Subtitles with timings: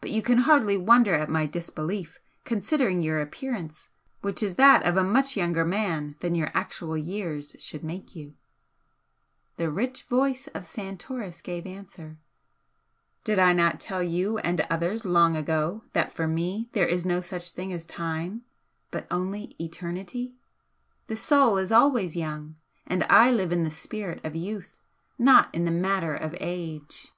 [0.00, 3.90] But you can hardly wonder at my disbelief, considering your appearance,
[4.22, 8.32] which is that of a much younger man than your actual years should make you."
[9.58, 12.16] The rich voice of Santoris gave answer.
[13.24, 17.20] "Did I not tell you and others long ago that for me there is no
[17.20, 18.44] such thing as time,
[18.90, 20.34] but only eternity?
[21.08, 22.56] The soul is always young,
[22.86, 24.80] and I live in the Spirit of youth,
[25.18, 27.12] not in the Matter of age."